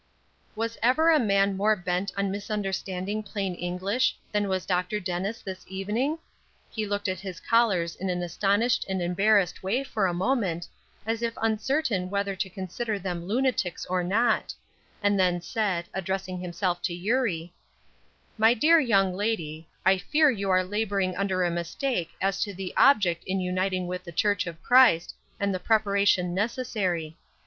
[0.55, 4.99] Was ever a man more bent on misunderstanding plain English than was Dr.
[4.99, 6.17] Dennis this evening?
[6.71, 10.67] He looked at his callers in an astonished and embarrassed way for a moment,
[11.05, 14.55] as if uncertain whether to consider them lunatics or not;
[15.03, 17.53] and then said, addressing himself to Eurie:
[18.39, 22.73] "My dear young lady, I fear you are laboring under a mistake as to the
[22.75, 27.15] object in uniting with the Church of Christ, and the preparation necessary.